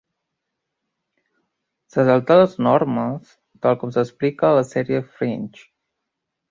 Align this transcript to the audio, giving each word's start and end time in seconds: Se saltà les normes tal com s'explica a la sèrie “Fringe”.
Se 1.93 2.07
saltà 2.09 2.39
les 2.41 2.57
normes 2.71 3.37
tal 3.67 3.81
com 3.85 3.95
s'explica 4.01 4.51
a 4.51 4.59
la 4.63 4.69
sèrie 4.75 5.07
“Fringe”. 5.19 5.67